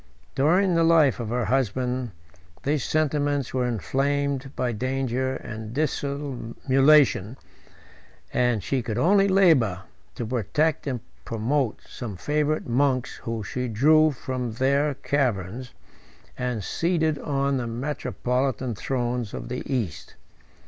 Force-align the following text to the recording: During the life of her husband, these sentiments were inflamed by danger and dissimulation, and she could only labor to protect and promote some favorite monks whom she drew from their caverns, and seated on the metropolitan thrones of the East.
During 0.33 0.73
the 0.73 0.83
life 0.83 1.19
of 1.19 1.29
her 1.29 1.45
husband, 1.45 2.09
these 2.63 2.83
sentiments 2.83 3.53
were 3.53 3.67
inflamed 3.67 4.51
by 4.55 4.71
danger 4.71 5.35
and 5.35 5.75
dissimulation, 5.75 7.37
and 8.33 8.63
she 8.63 8.81
could 8.81 8.97
only 8.97 9.27
labor 9.27 9.83
to 10.15 10.25
protect 10.25 10.87
and 10.87 11.01
promote 11.23 11.81
some 11.87 12.17
favorite 12.17 12.65
monks 12.65 13.17
whom 13.17 13.43
she 13.43 13.67
drew 13.67 14.09
from 14.09 14.53
their 14.53 14.95
caverns, 14.95 15.71
and 16.35 16.63
seated 16.63 17.19
on 17.19 17.57
the 17.57 17.67
metropolitan 17.67 18.73
thrones 18.73 19.35
of 19.35 19.49
the 19.49 19.61
East. 19.71 20.15